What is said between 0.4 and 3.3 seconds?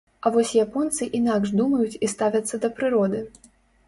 японцы інакш думаюць і ставяцца да прыроды.